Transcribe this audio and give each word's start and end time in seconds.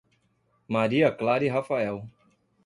Maria 0.67 1.11
Clara 1.11 1.45
e 1.45 1.47
Rafael 1.51 2.01